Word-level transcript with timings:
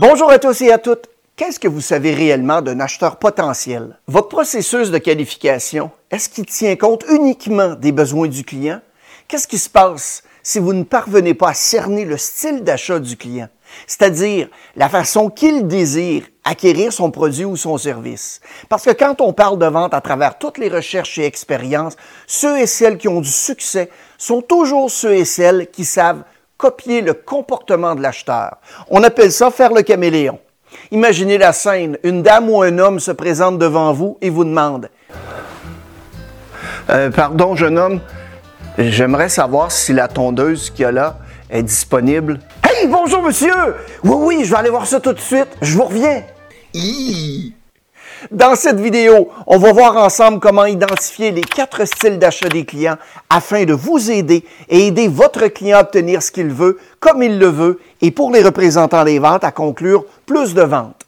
Bonjour 0.00 0.30
à 0.30 0.38
tous 0.38 0.60
et 0.60 0.70
à 0.70 0.78
toutes. 0.78 1.08
Qu'est-ce 1.34 1.58
que 1.58 1.66
vous 1.66 1.80
savez 1.80 2.14
réellement 2.14 2.62
d'un 2.62 2.78
acheteur 2.78 3.16
potentiel? 3.16 3.98
Votre 4.06 4.28
processus 4.28 4.92
de 4.92 4.98
qualification, 4.98 5.90
est-ce 6.12 6.28
qu'il 6.28 6.46
tient 6.46 6.76
compte 6.76 7.04
uniquement 7.10 7.74
des 7.74 7.90
besoins 7.90 8.28
du 8.28 8.44
client? 8.44 8.80
Qu'est-ce 9.26 9.48
qui 9.48 9.58
se 9.58 9.68
passe 9.68 10.22
si 10.44 10.60
vous 10.60 10.72
ne 10.72 10.84
parvenez 10.84 11.34
pas 11.34 11.48
à 11.48 11.54
cerner 11.54 12.04
le 12.04 12.16
style 12.16 12.62
d'achat 12.62 13.00
du 13.00 13.16
client, 13.16 13.48
c'est-à-dire 13.88 14.48
la 14.76 14.88
façon 14.88 15.30
qu'il 15.30 15.66
désire 15.66 16.22
acquérir 16.44 16.92
son 16.92 17.10
produit 17.10 17.44
ou 17.44 17.56
son 17.56 17.76
service. 17.76 18.40
Parce 18.68 18.84
que 18.84 18.92
quand 18.92 19.20
on 19.20 19.32
parle 19.32 19.58
de 19.58 19.66
vente 19.66 19.94
à 19.94 20.00
travers 20.00 20.38
toutes 20.38 20.58
les 20.58 20.68
recherches 20.68 21.18
et 21.18 21.24
expériences, 21.24 21.96
ceux 22.28 22.56
et 22.60 22.68
celles 22.68 22.98
qui 22.98 23.08
ont 23.08 23.20
du 23.20 23.28
succès 23.28 23.90
sont 24.16 24.42
toujours 24.42 24.92
ceux 24.92 25.14
et 25.14 25.24
celles 25.24 25.68
qui 25.72 25.84
savent 25.84 26.22
copier 26.58 27.00
le 27.00 27.14
comportement 27.14 27.94
de 27.94 28.02
l'acheteur. 28.02 28.58
On 28.90 29.02
appelle 29.02 29.32
ça 29.32 29.50
faire 29.50 29.72
le 29.72 29.82
caméléon. 29.82 30.38
Imaginez 30.90 31.38
la 31.38 31.54
scène, 31.54 31.96
une 32.02 32.22
dame 32.22 32.50
ou 32.50 32.60
un 32.60 32.78
homme 32.78 33.00
se 33.00 33.12
présente 33.12 33.58
devant 33.58 33.94
vous 33.94 34.18
et 34.20 34.28
vous 34.28 34.44
demande 34.44 34.90
euh, 36.90 37.10
Pardon, 37.10 37.56
jeune 37.56 37.78
homme, 37.78 38.00
J'aimerais 38.78 39.28
savoir 39.28 39.72
si 39.72 39.92
la 39.92 40.06
tondeuse 40.06 40.70
qu'il 40.70 40.82
y 40.82 40.84
a 40.84 40.92
là 40.92 41.18
est 41.50 41.64
disponible. 41.64 42.38
Hey, 42.62 42.86
bonjour 42.86 43.22
monsieur! 43.22 43.74
Oui, 44.04 44.36
oui, 44.36 44.44
je 44.44 44.50
vais 44.50 44.56
aller 44.56 44.70
voir 44.70 44.86
ça 44.86 45.00
tout 45.00 45.12
de 45.12 45.18
suite. 45.18 45.48
Je 45.60 45.76
vous 45.76 45.84
reviens. 45.84 46.22
Dans 48.32 48.56
cette 48.56 48.80
vidéo, 48.80 49.28
on 49.46 49.58
va 49.58 49.72
voir 49.72 49.96
ensemble 49.96 50.40
comment 50.40 50.64
identifier 50.64 51.30
les 51.30 51.42
quatre 51.42 51.84
styles 51.86 52.18
d'achat 52.18 52.48
des 52.48 52.64
clients 52.64 52.96
afin 53.30 53.64
de 53.64 53.72
vous 53.72 54.10
aider 54.10 54.44
et 54.68 54.88
aider 54.88 55.06
votre 55.06 55.46
client 55.46 55.78
à 55.78 55.82
obtenir 55.82 56.20
ce 56.20 56.32
qu'il 56.32 56.48
veut, 56.48 56.78
comme 56.98 57.22
il 57.22 57.38
le 57.38 57.46
veut, 57.46 57.80
et 58.02 58.10
pour 58.10 58.32
les 58.32 58.42
représentants 58.42 59.04
des 59.04 59.20
ventes 59.20 59.44
à 59.44 59.52
conclure 59.52 60.04
plus 60.26 60.52
de 60.52 60.62
ventes. 60.62 61.06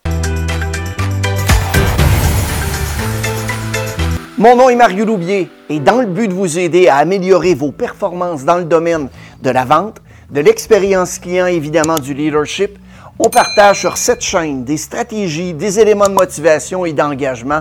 Mon 4.39 4.55
nom 4.57 4.71
est 4.71 4.77
Mario 4.77 5.05
Loubier 5.05 5.51
et 5.69 5.81
dans 5.81 6.01
le 6.01 6.07
but 6.07 6.29
de 6.29 6.33
vous 6.33 6.59
aider 6.59 6.89
à 6.89 6.97
améliorer 6.97 7.55
vos 7.55 7.73
performances 7.73 8.45
dans 8.45 8.57
le 8.57 8.65
domaine 8.65 9.09
de 9.43 9.51
la 9.51 9.65
vente, 9.65 10.01
de 10.31 10.41
l'expérience 10.41 11.19
client 11.19 11.47
évidemment 11.47 11.99
du 11.99 12.15
leadership, 12.15 12.79
on 13.23 13.29
partage 13.29 13.81
sur 13.81 13.99
cette 13.99 14.23
chaîne 14.23 14.65
des 14.65 14.79
stratégies, 14.79 15.53
des 15.53 15.79
éléments 15.79 16.09
de 16.09 16.15
motivation 16.15 16.87
et 16.87 16.95
d'engagement 16.95 17.61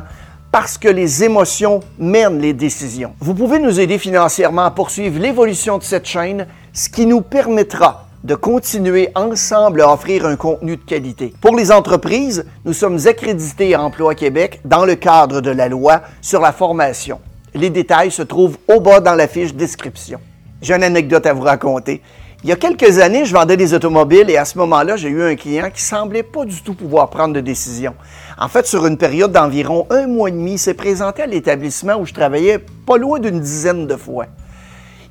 parce 0.54 0.78
que 0.78 0.88
les 0.88 1.26
émotions 1.26 1.82
mènent 2.00 2.40
les 2.40 2.54
décisions. 2.54 3.14
Vous 3.20 3.34
pouvez 3.34 3.60
nous 3.60 3.78
aider 3.78 3.98
financièrement 3.98 4.64
à 4.64 4.72
poursuivre 4.72 5.20
l'évolution 5.20 5.78
de 5.78 5.84
cette 5.84 6.06
chaîne, 6.06 6.48
ce 6.72 6.88
qui 6.88 7.06
nous 7.06 7.20
permettra 7.20 8.06
de 8.24 8.36
continuer 8.36 9.10
ensemble 9.16 9.82
à 9.82 9.92
offrir 9.92 10.26
un 10.26 10.38
contenu 10.38 10.78
de 10.78 10.82
qualité. 10.82 11.34
Pour 11.42 11.58
les 11.58 11.74
entreprises, 11.74 12.46
nous 12.64 12.74
sommes 12.74 12.98
accrédités 13.06 13.76
à 13.76 13.82
Emploi 13.82 14.16
Québec 14.16 14.62
dans 14.64 14.86
le 14.86 14.96
cadre 14.96 15.42
de 15.42 15.52
la 15.52 15.68
loi 15.68 16.04
sur 16.22 16.40
la 16.40 16.54
formation. 16.54 17.20
Les 17.54 17.70
détails 17.70 18.12
se 18.12 18.22
trouvent 18.22 18.58
au 18.70 18.80
bas 18.80 19.02
dans 19.02 19.16
la 19.16 19.28
fiche 19.28 19.54
description. 19.54 20.22
J'ai 20.62 20.74
une 20.74 20.84
anecdote 20.84 21.26
à 21.26 21.34
vous 21.34 21.44
raconter. 21.44 22.02
Il 22.42 22.48
y 22.48 22.54
a 22.54 22.56
quelques 22.56 23.00
années, 23.00 23.26
je 23.26 23.34
vendais 23.34 23.58
des 23.58 23.74
automobiles 23.74 24.30
et 24.30 24.38
à 24.38 24.46
ce 24.46 24.58
moment-là, 24.60 24.96
j'ai 24.96 25.10
eu 25.10 25.22
un 25.22 25.36
client 25.36 25.70
qui 25.70 25.82
semblait 25.82 26.24
pas 26.24 26.46
du 26.46 26.62
tout 26.62 26.74
pouvoir 26.74 27.10
prendre 27.10 27.34
de 27.34 27.42
décision. 27.42 27.96
En 28.38 28.48
fait, 28.48 28.66
sur 28.66 28.86
une 28.86 28.98
période 28.98 29.34
d'environ 29.34 29.86
un 29.90 30.08
mois 30.08 30.30
et 30.30 30.32
demi, 30.32 30.54
il 30.54 30.58
s'est 30.58 30.74
présenté 30.74 31.22
à 31.22 31.26
l'établissement 31.26 31.96
où 31.96 32.06
je 32.06 32.14
travaillais 32.14 32.60
pas 32.60 32.96
loin 32.96 33.20
d'une 33.20 33.42
dizaine 33.42 33.88
de 33.88 33.96
fois. 33.98 34.28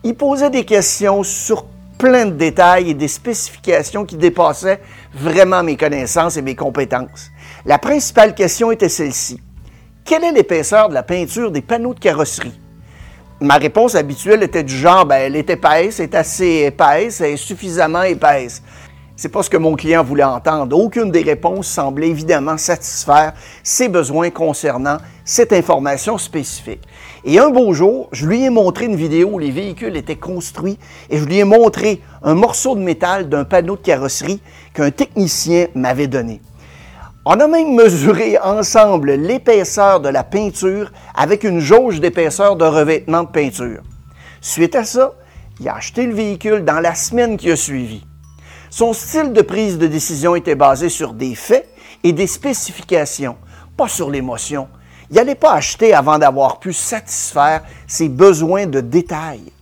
Il 0.04 0.14
posait 0.14 0.48
des 0.48 0.64
questions 0.64 1.22
sur 1.22 1.66
plein 1.98 2.24
de 2.24 2.30
détails 2.30 2.90
et 2.90 2.94
des 2.94 3.08
spécifications 3.08 4.06
qui 4.06 4.16
dépassaient 4.16 4.80
vraiment 5.12 5.62
mes 5.62 5.76
connaissances 5.76 6.38
et 6.38 6.42
mes 6.42 6.54
compétences. 6.54 7.30
La 7.66 7.76
principale 7.76 8.34
question 8.34 8.70
était 8.70 8.88
celle-ci. 8.88 9.38
Quelle 10.02 10.24
est 10.24 10.32
l'épaisseur 10.32 10.88
de 10.88 10.94
la 10.94 11.02
peinture 11.02 11.50
des 11.50 11.60
panneaux 11.60 11.92
de 11.92 12.00
carrosserie? 12.00 12.58
Ma 13.40 13.54
réponse 13.54 13.94
habituelle 13.94 14.42
était 14.42 14.64
du 14.64 14.74
genre, 14.74 15.06
ben, 15.06 15.18
elle 15.18 15.36
est 15.36 15.48
épaisse, 15.48 16.00
est 16.00 16.16
assez 16.16 16.64
épaisse, 16.66 17.20
elle 17.20 17.34
est 17.34 17.36
suffisamment 17.36 18.02
épaisse. 18.02 18.64
C'est 19.14 19.28
pas 19.28 19.44
ce 19.44 19.50
que 19.50 19.56
mon 19.56 19.76
client 19.76 20.02
voulait 20.02 20.24
entendre. 20.24 20.76
Aucune 20.76 21.12
des 21.12 21.22
réponses 21.22 21.68
semblait 21.68 22.08
évidemment 22.08 22.56
satisfaire 22.56 23.34
ses 23.62 23.88
besoins 23.88 24.30
concernant 24.30 24.96
cette 25.24 25.52
information 25.52 26.18
spécifique. 26.18 26.82
Et 27.24 27.38
un 27.38 27.50
beau 27.50 27.72
jour, 27.72 28.08
je 28.10 28.26
lui 28.26 28.42
ai 28.42 28.50
montré 28.50 28.86
une 28.86 28.96
vidéo 28.96 29.28
où 29.34 29.38
les 29.38 29.52
véhicules 29.52 29.96
étaient 29.96 30.16
construits 30.16 30.78
et 31.08 31.18
je 31.18 31.24
lui 31.24 31.38
ai 31.38 31.44
montré 31.44 32.00
un 32.24 32.34
morceau 32.34 32.74
de 32.74 32.80
métal 32.80 33.28
d'un 33.28 33.44
panneau 33.44 33.76
de 33.76 33.82
carrosserie 33.82 34.40
qu'un 34.74 34.90
technicien 34.90 35.68
m'avait 35.76 36.08
donné. 36.08 36.40
On 37.30 37.40
a 37.40 37.46
même 37.46 37.74
mesuré 37.74 38.38
ensemble 38.38 39.12
l'épaisseur 39.12 40.00
de 40.00 40.08
la 40.08 40.24
peinture 40.24 40.90
avec 41.14 41.44
une 41.44 41.60
jauge 41.60 42.00
d'épaisseur 42.00 42.56
de 42.56 42.64
revêtement 42.64 43.24
de 43.24 43.28
peinture. 43.28 43.82
Suite 44.40 44.74
à 44.74 44.82
ça, 44.82 45.12
il 45.60 45.68
a 45.68 45.74
acheté 45.74 46.06
le 46.06 46.14
véhicule 46.14 46.64
dans 46.64 46.80
la 46.80 46.94
semaine 46.94 47.36
qui 47.36 47.50
a 47.50 47.56
suivi. 47.56 48.02
Son 48.70 48.94
style 48.94 49.34
de 49.34 49.42
prise 49.42 49.76
de 49.76 49.86
décision 49.86 50.36
était 50.36 50.54
basé 50.54 50.88
sur 50.88 51.12
des 51.12 51.34
faits 51.34 51.68
et 52.02 52.14
des 52.14 52.26
spécifications, 52.26 53.36
pas 53.76 53.88
sur 53.88 54.08
l'émotion. 54.08 54.66
Il 55.10 55.16
n'allait 55.16 55.34
pas 55.34 55.52
acheter 55.52 55.92
avant 55.92 56.18
d'avoir 56.18 56.58
pu 56.58 56.72
satisfaire 56.72 57.60
ses 57.86 58.08
besoins 58.08 58.64
de 58.64 58.80
détail. 58.80 59.52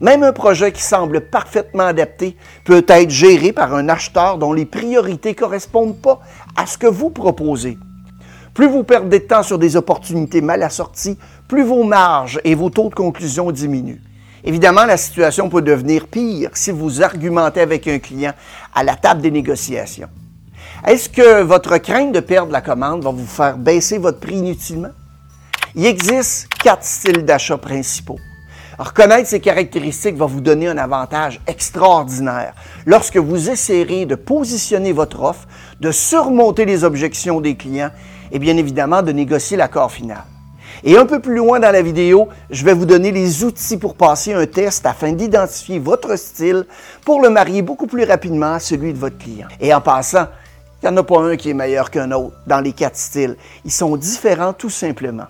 Même 0.00 0.22
un 0.22 0.32
projet 0.32 0.72
qui 0.72 0.82
semble 0.82 1.20
parfaitement 1.20 1.84
adapté 1.84 2.36
peut 2.64 2.84
être 2.88 3.10
géré 3.10 3.52
par 3.52 3.74
un 3.74 3.88
acheteur 3.88 4.38
dont 4.38 4.52
les 4.52 4.66
priorités 4.66 5.30
ne 5.30 5.34
correspondent 5.34 6.00
pas 6.00 6.20
à 6.56 6.66
ce 6.66 6.78
que 6.78 6.86
vous 6.86 7.10
proposez. 7.10 7.78
Plus 8.54 8.68
vous 8.68 8.84
perdez 8.84 9.20
de 9.20 9.24
temps 9.24 9.42
sur 9.42 9.58
des 9.58 9.76
opportunités 9.76 10.40
mal 10.40 10.62
assorties, 10.62 11.18
plus 11.48 11.64
vos 11.64 11.84
marges 11.84 12.40
et 12.44 12.54
vos 12.54 12.70
taux 12.70 12.90
de 12.90 12.94
conclusion 12.94 13.50
diminuent. 13.50 14.00
Évidemment, 14.44 14.84
la 14.84 14.96
situation 14.96 15.48
peut 15.48 15.62
devenir 15.62 16.08
pire 16.08 16.50
si 16.52 16.70
vous 16.70 17.02
argumentez 17.02 17.60
avec 17.60 17.86
un 17.86 17.98
client 17.98 18.32
à 18.74 18.82
la 18.82 18.96
table 18.96 19.22
des 19.22 19.30
négociations. 19.30 20.08
Est-ce 20.86 21.08
que 21.08 21.42
votre 21.42 21.78
crainte 21.78 22.12
de 22.12 22.20
perdre 22.20 22.50
la 22.50 22.60
commande 22.60 23.04
va 23.04 23.10
vous 23.10 23.26
faire 23.26 23.56
baisser 23.56 23.98
votre 23.98 24.18
prix 24.18 24.36
inutilement? 24.36 24.90
Il 25.74 25.86
existe 25.86 26.48
quatre 26.62 26.84
styles 26.84 27.24
d'achat 27.24 27.56
principaux. 27.56 28.18
Reconnaître 28.78 29.28
ces 29.28 29.40
caractéristiques 29.40 30.16
va 30.16 30.26
vous 30.26 30.40
donner 30.40 30.68
un 30.68 30.78
avantage 30.78 31.40
extraordinaire 31.46 32.54
lorsque 32.86 33.18
vous 33.18 33.50
essayerez 33.50 34.06
de 34.06 34.14
positionner 34.14 34.92
votre 34.92 35.22
offre, 35.22 35.46
de 35.80 35.90
surmonter 35.90 36.64
les 36.64 36.82
objections 36.82 37.40
des 37.40 37.54
clients 37.54 37.90
et 38.30 38.38
bien 38.38 38.56
évidemment 38.56 39.02
de 39.02 39.12
négocier 39.12 39.56
l'accord 39.56 39.92
final. 39.92 40.24
Et 40.84 40.96
un 40.96 41.04
peu 41.04 41.20
plus 41.20 41.36
loin 41.36 41.60
dans 41.60 41.70
la 41.70 41.82
vidéo, 41.82 42.28
je 42.50 42.64
vais 42.64 42.72
vous 42.72 42.86
donner 42.86 43.12
les 43.12 43.44
outils 43.44 43.76
pour 43.76 43.94
passer 43.94 44.32
un 44.32 44.46
test 44.46 44.86
afin 44.86 45.12
d'identifier 45.12 45.78
votre 45.78 46.16
style 46.16 46.64
pour 47.04 47.20
le 47.20 47.28
marier 47.28 47.60
beaucoup 47.60 47.86
plus 47.86 48.04
rapidement 48.04 48.54
à 48.54 48.60
celui 48.60 48.94
de 48.94 48.98
votre 48.98 49.18
client. 49.18 49.48
Et 49.60 49.72
en 49.74 49.82
passant, 49.82 50.28
il 50.82 50.88
n'y 50.88 50.94
en 50.94 50.96
a 50.96 51.02
pas 51.02 51.20
un 51.20 51.36
qui 51.36 51.50
est 51.50 51.54
meilleur 51.54 51.90
qu'un 51.90 52.10
autre 52.10 52.34
dans 52.46 52.60
les 52.60 52.72
quatre 52.72 52.96
styles. 52.96 53.36
Ils 53.66 53.70
sont 53.70 53.96
différents 53.96 54.54
tout 54.54 54.70
simplement. 54.70 55.26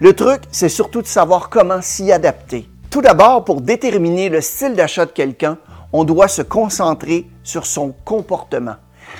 Le 0.00 0.12
truc, 0.12 0.42
c'est 0.50 0.68
surtout 0.68 1.02
de 1.02 1.06
savoir 1.06 1.48
comment 1.48 1.82
s'y 1.82 2.12
adapter. 2.12 2.68
Tout 2.90 3.00
d'abord, 3.00 3.44
pour 3.44 3.60
déterminer 3.60 4.28
le 4.28 4.40
style 4.40 4.74
d'achat 4.74 5.06
de 5.06 5.12
quelqu'un, 5.12 5.58
on 5.92 6.04
doit 6.04 6.28
se 6.28 6.42
concentrer 6.42 7.26
sur 7.42 7.66
son 7.66 7.94
comportement 8.04 8.76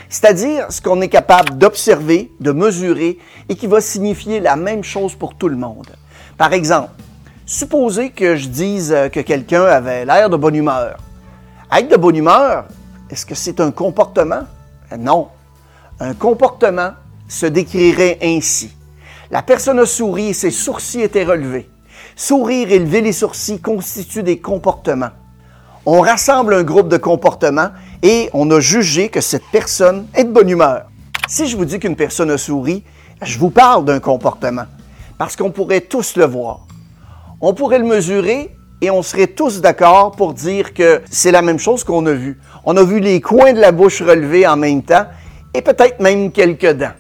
c'est-à-dire 0.08 0.70
ce 0.70 0.80
qu'on 0.80 1.00
est 1.00 1.08
capable 1.08 1.58
d'observer, 1.58 2.30
de 2.40 2.52
mesurer 2.52 3.18
et 3.48 3.56
qui 3.56 3.66
va 3.66 3.80
signifier 3.80 4.40
la 4.40 4.56
même 4.56 4.84
chose 4.84 5.14
pour 5.14 5.34
tout 5.34 5.48
le 5.48 5.56
monde. 5.56 5.88
Par 6.36 6.52
exemple, 6.52 6.91
supposez 7.46 8.10
que 8.10 8.36
je 8.36 8.48
dise 8.48 8.92
euh, 8.92 9.08
que 9.08 9.20
quelqu'un 9.20 9.64
avait 9.64 10.04
l'air 10.04 10.30
de 10.30 10.36
bonne 10.36 10.56
humeur. 10.56 10.98
Être 11.72 11.91
de 11.91 11.96
bonne 11.96 12.16
humeur, 12.16 12.66
est-ce 13.10 13.26
que 13.26 13.34
c'est 13.34 13.60
un 13.60 13.70
comportement? 13.70 14.42
Euh, 14.92 14.96
non. 14.96 15.28
Un 16.00 16.15
comportement 16.15 16.91
se 17.28 17.47
décrirait 17.47 18.18
ainsi. 18.22 18.74
La 19.30 19.42
personne 19.42 19.78
a 19.78 19.86
souri 19.86 20.28
et 20.28 20.32
ses 20.34 20.50
sourcils 20.50 21.03
étaient 21.03 21.24
relevés. 21.24 21.68
Sourire 22.16 22.71
et 22.71 22.78
lever 22.78 23.00
les 23.00 23.12
sourcils 23.12 23.60
constituent 23.60 24.22
des 24.22 24.38
comportements. 24.38 25.10
On 25.86 26.00
rassemble 26.00 26.54
un 26.54 26.62
groupe 26.62 26.88
de 26.88 26.97
comportements 26.97 27.71
et 28.03 28.28
on 28.32 28.50
a 28.50 28.60
jugé 28.60 29.09
que 29.09 29.21
cette 29.21 29.44
personne 29.50 30.06
est 30.15 30.24
de 30.24 30.32
bonne 30.32 30.48
humeur. 30.48 30.84
Si 31.26 31.47
je 31.47 31.56
vous 31.56 31.65
dis 31.65 31.78
qu'une 31.78 31.97
personne 31.97 32.30
a 32.30 32.38
souri, 32.38 32.84
je 33.22 33.38
vous 33.38 33.50
parle 33.50 33.84
d'un 33.84 34.00
comportement, 34.00 34.65
parce 35.18 35.36
qu'on 35.36 35.50
pourrait 35.50 35.80
tous 35.80 36.16
le 36.16 36.27
voir. 36.27 36.60
On 37.41 37.54
pourrait 37.54 37.78
le 37.78 37.86
mesurer 37.86 38.54
et 38.80 38.91
on 38.91 39.03
serait 39.03 39.28
tous 39.28 39.60
d'accord 39.60 40.12
pour 40.12 40.34
dire 40.34 40.74
que 40.74 41.03
c'est 41.10 41.32
la 41.32 41.42
même 41.42 41.59
chose 41.59 41.84
qu'on 41.84 42.04
a 42.06 42.12
vu. 42.12 42.38
On 42.65 42.77
a 42.77 42.82
vu 42.82 43.00
les 43.00 43.20
coins 43.20 43.53
de 43.53 43.60
la 43.60 43.72
bouche 43.72 44.03
relevés 44.03 44.47
en 44.47 44.56
même 44.56 44.82
temps 44.82 45.06
et 45.54 45.62
peut-être 45.62 46.00
même 46.00 46.30
quelques 46.30 46.72
dents. 46.72 46.92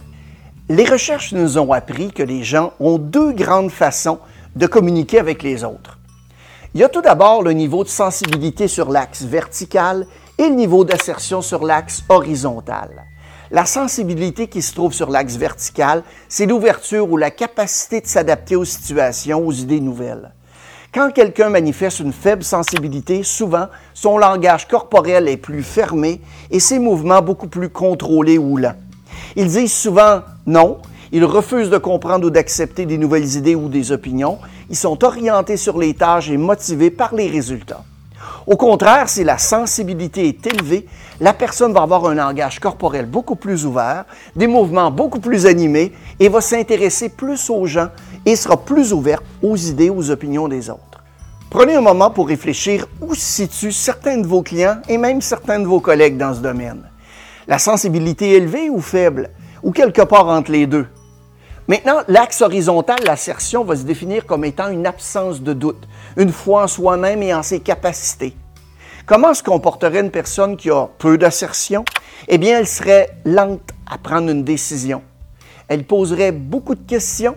Les 0.70 0.86
recherches 0.86 1.32
nous 1.32 1.58
ont 1.58 1.74
appris 1.74 2.10
que 2.10 2.22
les 2.22 2.42
gens 2.42 2.72
ont 2.80 2.96
deux 2.96 3.32
grandes 3.32 3.70
façons 3.70 4.18
de 4.56 4.66
communiquer 4.66 5.18
avec 5.18 5.42
les 5.42 5.62
autres. 5.62 5.98
Il 6.72 6.80
y 6.80 6.84
a 6.84 6.88
tout 6.88 7.02
d'abord 7.02 7.42
le 7.42 7.52
niveau 7.52 7.84
de 7.84 7.90
sensibilité 7.90 8.66
sur 8.66 8.90
l'axe 8.90 9.24
vertical 9.24 10.06
et 10.38 10.48
le 10.48 10.54
niveau 10.54 10.86
d'assertion 10.86 11.42
sur 11.42 11.66
l'axe 11.66 12.02
horizontal. 12.08 13.04
La 13.50 13.66
sensibilité 13.66 14.46
qui 14.46 14.62
se 14.62 14.72
trouve 14.72 14.94
sur 14.94 15.10
l'axe 15.10 15.36
vertical, 15.36 16.02
c'est 16.30 16.46
l'ouverture 16.46 17.10
ou 17.10 17.18
la 17.18 17.30
capacité 17.30 18.00
de 18.00 18.06
s'adapter 18.06 18.56
aux 18.56 18.64
situations, 18.64 19.46
aux 19.46 19.52
idées 19.52 19.80
nouvelles. 19.80 20.32
Quand 20.94 21.12
quelqu'un 21.12 21.50
manifeste 21.50 22.00
une 22.00 22.14
faible 22.14 22.42
sensibilité, 22.42 23.22
souvent, 23.22 23.66
son 23.92 24.16
langage 24.16 24.66
corporel 24.66 25.28
est 25.28 25.36
plus 25.36 25.62
fermé 25.62 26.22
et 26.50 26.58
ses 26.58 26.78
mouvements 26.78 27.20
beaucoup 27.20 27.48
plus 27.48 27.68
contrôlés 27.68 28.38
ou 28.38 28.56
lents. 28.56 28.76
Ils 29.36 29.48
disent 29.48 29.72
souvent 29.72 30.22
non, 30.46 30.78
ils 31.12 31.24
refusent 31.24 31.70
de 31.70 31.78
comprendre 31.78 32.26
ou 32.26 32.30
d'accepter 32.30 32.86
des 32.86 32.98
nouvelles 32.98 33.36
idées 33.36 33.54
ou 33.54 33.68
des 33.68 33.92
opinions, 33.92 34.38
ils 34.70 34.76
sont 34.76 35.04
orientés 35.04 35.56
sur 35.56 35.78
les 35.78 35.94
tâches 35.94 36.30
et 36.30 36.36
motivés 36.36 36.90
par 36.90 37.14
les 37.14 37.28
résultats. 37.28 37.84
Au 38.46 38.56
contraire, 38.56 39.08
si 39.08 39.24
la 39.24 39.38
sensibilité 39.38 40.28
est 40.28 40.46
élevée, 40.46 40.86
la 41.20 41.32
personne 41.32 41.72
va 41.72 41.82
avoir 41.82 42.06
un 42.06 42.14
langage 42.14 42.58
corporel 42.58 43.06
beaucoup 43.06 43.36
plus 43.36 43.64
ouvert, 43.64 44.04
des 44.36 44.46
mouvements 44.46 44.90
beaucoup 44.90 45.20
plus 45.20 45.46
animés 45.46 45.92
et 46.20 46.28
va 46.28 46.40
s'intéresser 46.40 47.08
plus 47.08 47.48
aux 47.48 47.66
gens 47.66 47.88
et 48.26 48.36
sera 48.36 48.56
plus 48.56 48.92
ouverte 48.92 49.24
aux 49.42 49.56
idées, 49.56 49.90
aux 49.90 50.10
opinions 50.10 50.48
des 50.48 50.68
autres. 50.68 51.02
Prenez 51.48 51.74
un 51.74 51.80
moment 51.80 52.10
pour 52.10 52.28
réfléchir 52.28 52.86
où 53.00 53.14
se 53.14 53.20
situent 53.20 53.72
certains 53.72 54.18
de 54.18 54.26
vos 54.26 54.42
clients 54.42 54.78
et 54.88 54.98
même 54.98 55.20
certains 55.20 55.60
de 55.60 55.66
vos 55.66 55.80
collègues 55.80 56.16
dans 56.16 56.34
ce 56.34 56.40
domaine. 56.40 56.82
La 57.46 57.58
sensibilité 57.58 58.30
élevée 58.30 58.70
ou 58.70 58.80
faible, 58.80 59.28
ou 59.62 59.70
quelque 59.70 60.00
part 60.00 60.28
entre 60.28 60.50
les 60.50 60.66
deux? 60.66 60.86
Maintenant, 61.68 62.00
l'axe 62.08 62.40
horizontal, 62.40 62.98
l'assertion, 63.04 63.64
va 63.64 63.76
se 63.76 63.82
définir 63.82 64.24
comme 64.24 64.46
étant 64.46 64.68
une 64.68 64.86
absence 64.86 65.42
de 65.42 65.52
doute, 65.52 65.86
une 66.16 66.32
foi 66.32 66.64
en 66.64 66.66
soi-même 66.66 67.22
et 67.22 67.34
en 67.34 67.42
ses 67.42 67.60
capacités. 67.60 68.34
Comment 69.04 69.34
se 69.34 69.42
comporterait 69.42 70.00
une 70.00 70.10
personne 70.10 70.56
qui 70.56 70.70
a 70.70 70.88
peu 70.98 71.18
d'assertion? 71.18 71.84
Eh 72.28 72.38
bien, 72.38 72.58
elle 72.58 72.66
serait 72.66 73.10
lente 73.26 73.70
à 73.90 73.98
prendre 73.98 74.30
une 74.30 74.44
décision. 74.44 75.02
Elle 75.68 75.84
poserait 75.84 76.32
beaucoup 76.32 76.74
de 76.74 76.86
questions, 76.86 77.36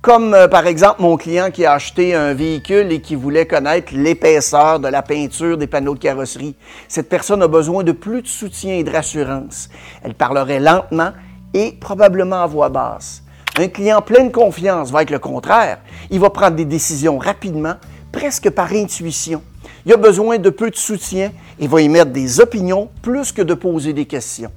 comme 0.00 0.32
euh, 0.32 0.46
par 0.46 0.66
exemple 0.66 1.02
mon 1.02 1.16
client 1.16 1.50
qui 1.50 1.64
a 1.64 1.72
acheté 1.72 2.14
un 2.14 2.32
véhicule 2.32 2.92
et 2.92 3.00
qui 3.00 3.14
voulait 3.14 3.46
connaître 3.46 3.92
l'épaisseur 3.94 4.78
de 4.78 4.88
la 4.88 5.02
peinture 5.02 5.58
des 5.58 5.66
panneaux 5.66 5.94
de 5.94 5.98
carrosserie. 5.98 6.54
Cette 6.86 7.08
personne 7.08 7.42
a 7.42 7.48
besoin 7.48 7.82
de 7.82 7.92
plus 7.92 8.22
de 8.22 8.28
soutien 8.28 8.74
et 8.74 8.84
de 8.84 8.90
rassurance. 8.90 9.68
Elle 10.02 10.14
parlerait 10.14 10.60
lentement 10.60 11.12
et 11.52 11.72
probablement 11.72 12.42
à 12.42 12.46
voix 12.46 12.68
basse. 12.68 13.22
Un 13.58 13.68
client 13.68 14.00
plein 14.02 14.24
de 14.24 14.32
confiance 14.32 14.92
va 14.92 15.02
être 15.02 15.10
le 15.10 15.18
contraire. 15.18 15.78
Il 16.10 16.20
va 16.20 16.30
prendre 16.30 16.54
des 16.54 16.64
décisions 16.64 17.18
rapidement, 17.18 17.74
presque 18.12 18.50
par 18.50 18.72
intuition. 18.72 19.42
Il 19.84 19.92
a 19.92 19.96
besoin 19.96 20.38
de 20.38 20.50
peu 20.50 20.70
de 20.70 20.76
soutien 20.76 21.32
et 21.58 21.66
va 21.66 21.82
émettre 21.82 22.12
des 22.12 22.40
opinions 22.40 22.88
plus 23.02 23.32
que 23.32 23.42
de 23.42 23.54
poser 23.54 23.92
des 23.92 24.04
questions. 24.04 24.52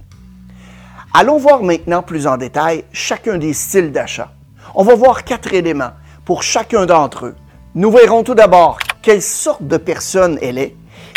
Allons 1.13 1.37
voir 1.37 1.63
maintenant 1.63 2.03
plus 2.03 2.27
en 2.27 2.37
détail 2.37 2.83
chacun 2.91 3.37
des 3.37 3.53
styles 3.53 3.91
d'achat. 3.91 4.31
On 4.73 4.83
va 4.83 4.95
voir 4.95 5.23
quatre 5.25 5.53
éléments 5.53 5.91
pour 6.23 6.43
chacun 6.43 6.85
d'entre 6.85 7.25
eux. 7.25 7.35
Nous 7.75 7.91
verrons 7.91 8.23
tout 8.23 8.35
d'abord 8.35 8.77
quelle 9.01 9.21
sorte 9.21 9.63
de 9.63 9.77
personne 9.77 10.37
elle 10.41 10.57
est 10.57 10.75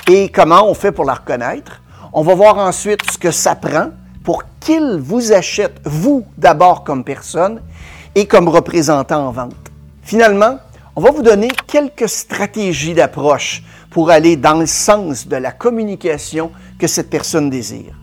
et 0.08 0.28
comment 0.28 0.68
on 0.68 0.74
fait 0.74 0.92
pour 0.92 1.04
la 1.04 1.14
reconnaître. 1.14 1.82
On 2.12 2.22
va 2.22 2.34
voir 2.34 2.58
ensuite 2.58 3.08
ce 3.10 3.18
que 3.18 3.30
ça 3.30 3.54
prend 3.54 3.90
pour 4.24 4.42
qu'il 4.58 4.98
vous 5.00 5.32
achète, 5.32 5.80
vous 5.84 6.26
d'abord 6.36 6.82
comme 6.82 7.04
personne 7.04 7.60
et 8.14 8.26
comme 8.26 8.48
représentant 8.48 9.28
en 9.28 9.30
vente. 9.30 9.54
Finalement, 10.02 10.58
on 10.96 11.00
va 11.00 11.10
vous 11.10 11.22
donner 11.22 11.48
quelques 11.66 12.08
stratégies 12.08 12.94
d'approche 12.94 13.62
pour 13.90 14.10
aller 14.10 14.36
dans 14.36 14.58
le 14.58 14.66
sens 14.66 15.28
de 15.28 15.36
la 15.36 15.52
communication 15.52 16.50
que 16.78 16.86
cette 16.86 17.10
personne 17.10 17.50
désire. 17.50 17.94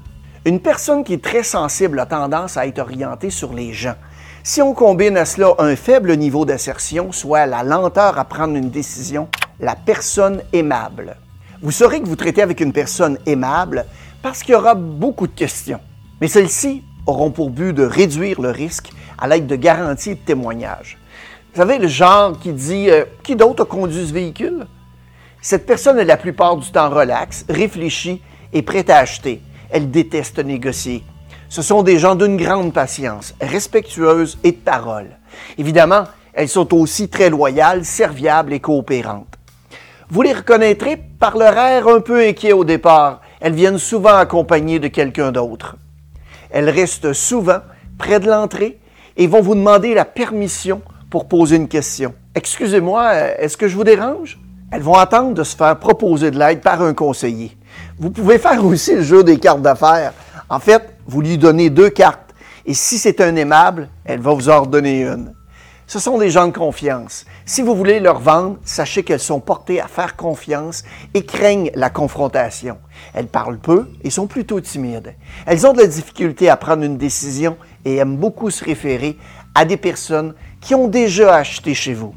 Une 0.45 0.59
personne 0.59 1.03
qui 1.03 1.13
est 1.13 1.23
très 1.23 1.43
sensible 1.43 1.99
a 1.99 2.05
tendance 2.05 2.57
à 2.57 2.65
être 2.67 2.79
orientée 2.79 3.29
sur 3.29 3.53
les 3.53 3.73
gens. 3.73 3.95
Si 4.43 4.59
on 4.59 4.73
combine 4.73 5.17
à 5.17 5.25
cela 5.25 5.53
un 5.59 5.75
faible 5.75 6.17
niveau 6.17 6.45
d'assertion, 6.45 7.11
soit 7.11 7.45
la 7.45 7.61
lenteur 7.61 8.17
à 8.17 8.25
prendre 8.25 8.55
une 8.55 8.71
décision, 8.71 9.29
la 9.59 9.75
personne 9.75 10.41
aimable. 10.51 11.15
Vous 11.61 11.69
saurez 11.69 12.01
que 12.01 12.07
vous 12.07 12.15
traitez 12.15 12.41
avec 12.41 12.59
une 12.59 12.73
personne 12.73 13.19
aimable 13.27 13.85
parce 14.23 14.41
qu'il 14.41 14.53
y 14.53 14.57
aura 14.57 14.73
beaucoup 14.73 15.27
de 15.27 15.35
questions. 15.35 15.79
Mais 16.19 16.27
celles-ci 16.27 16.83
auront 17.05 17.29
pour 17.29 17.51
but 17.51 17.71
de 17.71 17.83
réduire 17.83 18.41
le 18.41 18.49
risque 18.49 18.89
à 19.19 19.27
l'aide 19.27 19.45
de 19.45 19.55
garanties 19.55 20.11
et 20.11 20.15
de 20.15 20.19
témoignages. 20.19 20.97
Vous 21.53 21.59
savez, 21.59 21.77
le 21.77 21.87
genre 21.87 22.39
qui 22.39 22.51
dit 22.51 22.89
euh, 22.89 23.05
Qui 23.21 23.35
d'autre 23.35 23.61
a 23.61 23.65
conduit 23.67 24.07
ce 24.07 24.13
véhicule 24.13 24.65
Cette 25.39 25.67
personne 25.67 25.99
est 25.99 26.05
la 26.05 26.17
plupart 26.17 26.57
du 26.57 26.71
temps 26.71 26.89
relaxe, 26.89 27.45
réfléchie 27.47 28.23
et 28.53 28.63
prête 28.63 28.89
à 28.89 28.97
acheter. 28.97 29.39
Elle 29.69 29.91
déteste 29.91 30.39
négocier. 30.39 31.03
Ce 31.51 31.61
sont 31.61 31.83
des 31.83 31.99
gens 31.99 32.15
d'une 32.15 32.37
grande 32.37 32.71
patience, 32.71 33.35
respectueuses 33.41 34.37
et 34.45 34.53
de 34.53 34.57
parole. 34.57 35.09
Évidemment, 35.57 36.05
elles 36.31 36.47
sont 36.47 36.73
aussi 36.73 37.09
très 37.09 37.29
loyales, 37.29 37.83
serviables 37.83 38.53
et 38.53 38.61
coopérantes. 38.61 39.37
Vous 40.09 40.21
les 40.21 40.31
reconnaîtrez 40.31 40.95
par 40.95 41.37
leur 41.37 41.57
air 41.57 41.89
un 41.89 41.99
peu 41.99 42.25
inquiet 42.25 42.53
au 42.53 42.63
départ. 42.63 43.19
Elles 43.41 43.51
viennent 43.51 43.79
souvent 43.79 44.15
accompagnées 44.15 44.79
de 44.79 44.87
quelqu'un 44.87 45.33
d'autre. 45.33 45.75
Elles 46.51 46.69
restent 46.69 47.11
souvent 47.11 47.59
près 47.97 48.21
de 48.21 48.29
l'entrée 48.29 48.79
et 49.17 49.27
vont 49.27 49.41
vous 49.41 49.55
demander 49.55 49.93
la 49.93 50.05
permission 50.05 50.81
pour 51.09 51.27
poser 51.27 51.57
une 51.57 51.67
question. 51.67 52.13
Excusez-moi, 52.33 53.13
est-ce 53.39 53.57
que 53.57 53.67
je 53.67 53.75
vous 53.75 53.83
dérange? 53.83 54.39
Elles 54.71 54.83
vont 54.83 54.93
attendre 54.93 55.33
de 55.33 55.43
se 55.43 55.57
faire 55.57 55.77
proposer 55.77 56.31
de 56.31 56.39
l'aide 56.39 56.61
par 56.61 56.81
un 56.81 56.93
conseiller. 56.93 57.57
Vous 57.99 58.09
pouvez 58.09 58.37
faire 58.37 58.65
aussi 58.65 58.95
le 58.95 59.03
jeu 59.03 59.21
des 59.25 59.37
cartes 59.37 59.61
d'affaires. 59.61 60.13
En 60.49 60.59
fait, 60.59 60.83
vous 61.07 61.21
lui 61.21 61.37
donnez 61.37 61.69
deux 61.69 61.89
cartes 61.89 62.31
et 62.65 62.73
si 62.73 62.97
c'est 62.97 63.21
un 63.21 63.35
aimable, 63.35 63.89
elle 64.05 64.19
va 64.19 64.33
vous 64.33 64.49
en 64.49 64.61
redonner 64.61 65.03
une. 65.03 65.33
Ce 65.87 65.99
sont 65.99 66.17
des 66.17 66.29
gens 66.29 66.47
de 66.47 66.55
confiance. 66.55 67.25
Si 67.45 67.61
vous 67.61 67.75
voulez 67.75 67.99
leur 67.99 68.19
vendre, 68.19 68.57
sachez 68.63 69.03
qu'elles 69.03 69.19
sont 69.19 69.41
portées 69.41 69.81
à 69.81 69.87
faire 69.87 70.15
confiance 70.15 70.83
et 71.13 71.25
craignent 71.25 71.71
la 71.75 71.89
confrontation. 71.89 72.77
Elles 73.13 73.27
parlent 73.27 73.59
peu 73.59 73.89
et 74.03 74.09
sont 74.09 74.27
plutôt 74.27 74.61
timides. 74.61 75.15
Elles 75.45 75.67
ont 75.67 75.73
de 75.73 75.81
la 75.81 75.87
difficulté 75.87 76.49
à 76.49 76.55
prendre 76.55 76.83
une 76.83 76.97
décision 76.97 77.57
et 77.83 77.97
aiment 77.97 78.15
beaucoup 78.15 78.51
se 78.51 78.63
référer 78.63 79.17
à 79.53 79.65
des 79.65 79.75
personnes 79.75 80.33
qui 80.61 80.75
ont 80.75 80.87
déjà 80.87 81.35
acheté 81.35 81.73
chez 81.73 81.93
vous. 81.93 82.15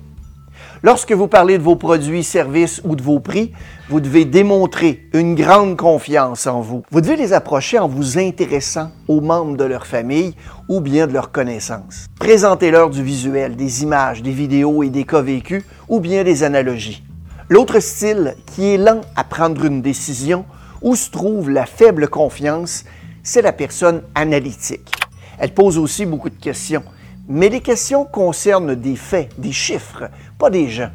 Lorsque 0.85 1.13
vous 1.13 1.29
parlez 1.29 1.57
de 1.59 1.63
vos 1.63 1.77
produits, 1.77 2.23
services 2.23 2.81
ou 2.85 2.95
de 2.95 3.03
vos 3.03 3.19
prix, 3.19 3.53
vous 3.89 4.01
devez 4.01 4.25
démontrer 4.25 5.09
une 5.13 5.35
grande 5.35 5.77
confiance 5.77 6.47
en 6.47 6.61
vous. 6.61 6.83
Vous 6.91 7.01
devez 7.01 7.17
les 7.17 7.33
approcher 7.33 7.79
en 7.79 7.89
vous 7.89 8.19
intéressant 8.19 8.91
aux 9.09 9.21
membres 9.21 9.57
de 9.57 9.65
leur 9.65 9.87
famille 9.87 10.35
ou 10.69 10.81
bien 10.81 11.07
de 11.07 11.13
leurs 11.13 11.33
connaissances. 11.33 12.07
Présentez-leur 12.19 12.91
du 12.91 13.03
visuel, 13.03 13.57
des 13.57 13.83
images, 13.83 14.23
des 14.23 14.33
vidéos 14.33 14.83
et 14.83 14.91
des 14.91 15.05
cas 15.05 15.21
vécus 15.21 15.65
ou 15.89 16.01
bien 16.01 16.25
des 16.25 16.43
analogies. 16.43 17.03
L'autre 17.49 17.81
style 17.81 18.37
qui 18.55 18.75
est 18.75 18.79
lent 18.79 19.03
à 19.17 19.25
prendre 19.25 19.65
une 19.65 19.83
décision, 19.83 20.45
où 20.81 20.97
se 20.97 21.11
trouve 21.11 21.51
la 21.51 21.67
faible 21.67 22.09
confiance, 22.09 22.85
c'est 23.23 23.43
la 23.43 23.53
personne 23.53 24.03
analytique. 24.15 24.91
Elle 25.39 25.53
pose 25.53 25.79
aussi 25.79 26.07
beaucoup 26.07 26.31
de 26.31 26.41
questions 26.41 26.85
mais 27.29 27.49
les 27.49 27.61
questions 27.61 28.05
concernent 28.05 28.75
des 28.75 28.97
faits, 28.97 29.31
des 29.39 29.53
chiffres, 29.53 30.11
pas 30.39 30.51
des 30.51 30.69
gens. 30.69 30.91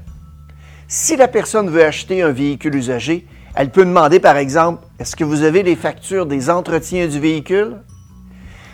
Si 0.91 1.15
la 1.15 1.27
personne 1.27 1.69
veut 1.69 1.85
acheter 1.85 2.23
un 2.23 2.31
véhicule 2.31 2.73
usagé, 2.73 3.27
elle 3.53 3.69
peut 3.69 3.85
demander 3.85 4.19
par 4.19 4.37
exemple, 4.37 4.87
est-ce 4.97 5.15
que 5.15 5.23
vous 5.23 5.43
avez 5.43 5.61
les 5.61 5.75
factures 5.75 6.25
des 6.25 6.49
entretiens 6.49 7.05
du 7.05 7.19
véhicule? 7.19 7.83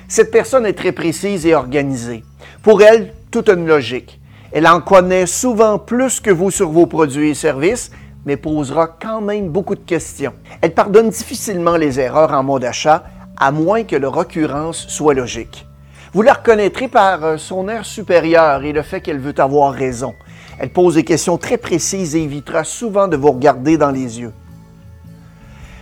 Cette 0.08 0.32
personne 0.32 0.66
est 0.66 0.78
très 0.78 0.94
précise 0.94 1.46
et 1.46 1.54
organisée. 1.54 2.24
Pour 2.64 2.82
elle, 2.82 3.14
toute 3.32 3.50
une 3.50 3.68
logique. 3.68 4.22
Elle 4.54 4.66
en 4.66 4.80
connaît 4.80 5.26
souvent 5.26 5.78
plus 5.78 6.22
que 6.22 6.32
vous 6.32 6.52
sur 6.52 6.70
vos 6.70 6.86
produits 6.86 7.32
et 7.32 7.36
services, 7.36 7.92
mais 8.26 8.38
posera 8.38 8.88
quand 8.88 9.20
même 9.20 9.50
beaucoup 9.50 9.76
de 9.76 9.82
questions. 9.82 10.36
Elle 10.62 10.74
pardonne 10.74 11.10
difficilement 11.10 11.76
les 11.76 12.00
erreurs 12.00 12.32
en 12.32 12.44
mode 12.44 12.64
achat, 12.64 13.04
à 13.36 13.52
moins 13.52 13.84
que 13.84 13.98
leur 13.98 14.16
occurrence 14.16 14.88
soit 14.88 15.16
logique. 15.16 15.68
Vous 16.14 16.22
la 16.22 16.32
reconnaîtrez 16.32 16.88
par 16.88 17.26
euh, 17.26 17.38
son 17.38 17.68
air 17.68 17.84
supérieur 17.84 18.64
et 18.64 18.72
le 18.72 18.84
fait 18.84 19.02
qu'elle 19.02 19.20
veut 19.20 19.38
avoir 19.38 19.74
raison. 19.74 20.14
Elle 20.60 20.70
pose 20.70 20.96
des 20.96 21.04
questions 21.04 21.38
très 21.38 21.58
précises 21.58 22.16
et 22.16 22.22
évitera 22.22 22.64
souvent 22.64 23.08
de 23.08 23.18
vous 23.18 23.32
regarder 23.32 23.78
dans 23.78 23.92
les 23.92 24.20
yeux. 24.20 24.34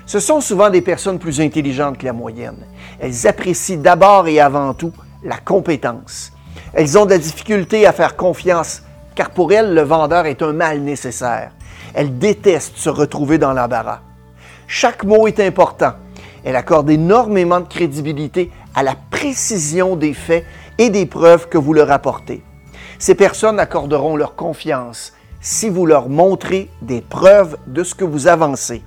Ce 0.06 0.20
sont 0.20 0.42
souvent 0.42 0.70
des 0.70 0.82
personnes 0.82 1.20
plus 1.20 1.40
intelligentes 1.40 1.98
que 1.98 2.06
la 2.06 2.14
moyenne. 2.14 2.66
Elles 3.00 3.28
apprécient 3.28 3.80
d'abord 3.80 4.28
et 4.28 4.40
avant 4.40 4.74
tout 4.74 4.92
la 5.24 5.38
compétence. 5.38 6.32
Elles 6.74 6.98
ont 6.98 7.06
de 7.06 7.12
la 7.12 7.18
difficulté 7.18 7.86
à 7.86 7.94
faire 7.94 8.16
confiance 8.16 8.84
car 9.16 9.30
pour 9.30 9.54
elles, 9.54 9.74
le 9.74 9.82
vendeur 9.82 10.26
est 10.26 10.42
un 10.42 10.54
mal 10.54 10.82
nécessaire. 10.82 11.52
Elles 11.94 12.18
détestent 12.18 12.78
se 12.78 12.90
retrouver 12.90 13.38
dans 13.38 13.54
l'embarras. 13.54 14.02
Chaque 14.68 15.04
mot 15.04 15.28
est 15.28 15.40
important. 15.40 15.94
Elle 16.44 16.56
accorde 16.56 16.90
énormément 16.90 17.60
de 17.60 17.68
crédibilité 17.68 18.52
à 18.76 18.84
la 18.84 18.96
précision 19.12 19.96
des 19.96 20.14
faits 20.14 20.46
et 20.78 20.90
des 20.90 21.06
preuves 21.06 21.48
que 21.48 21.58
vous 21.58 21.74
leur 21.74 21.92
apportez. 21.92 22.44
Ces 23.00 23.16
personnes 23.16 23.60
accorderont 23.60 24.16
leur 24.16 24.36
confiance 24.36 25.14
si 25.42 25.70
vous 25.70 25.86
leur 25.86 26.10
montrez 26.10 26.70
des 26.82 27.02
preuves 27.02 27.58
de 27.68 27.84
ce 27.84 27.96
que 27.96 28.06
vous 28.06 28.28
avancez. 28.28 28.82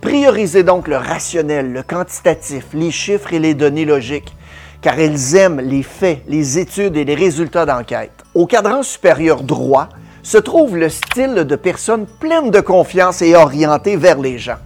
Priorisez 0.00 0.62
donc 0.62 0.86
le 0.86 0.96
rationnel, 0.96 1.72
le 1.72 1.82
quantitatif, 1.82 2.66
les 2.72 2.92
chiffres 2.92 3.32
et 3.32 3.40
les 3.40 3.54
données 3.54 3.84
logiques, 3.84 4.36
car 4.80 4.98
elles 5.00 5.34
aiment 5.34 5.60
les 5.60 5.82
faits, 5.82 6.22
les 6.28 6.58
études 6.58 6.96
et 6.96 7.04
les 7.04 7.16
résultats 7.16 7.66
d'enquête. 7.66 8.12
Au 8.34 8.46
cadran 8.46 8.84
supérieur 8.84 9.42
droit 9.42 9.88
se 10.22 10.38
trouve 10.38 10.76
le 10.76 10.88
style 10.88 11.34
de 11.34 11.56
personnes 11.56 12.06
pleines 12.06 12.52
de 12.52 12.60
confiance 12.60 13.22
et 13.22 13.34
orientées 13.34 13.96
vers 13.96 14.20
les 14.20 14.38
gens. 14.38 14.58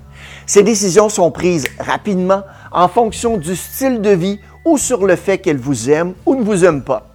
Ces 0.44 0.62
décisions 0.62 1.08
sont 1.08 1.30
prises 1.30 1.66
rapidement 1.78 2.42
en 2.70 2.88
fonction 2.88 3.38
du 3.38 3.56
style 3.56 4.02
de 4.02 4.10
vie 4.10 4.40
ou 4.66 4.76
sur 4.76 5.06
le 5.06 5.16
fait 5.16 5.38
qu'elle 5.38 5.58
vous 5.58 5.88
aime 5.88 6.12
ou 6.26 6.34
ne 6.34 6.42
vous 6.42 6.64
aime 6.64 6.82
pas. 6.82 7.11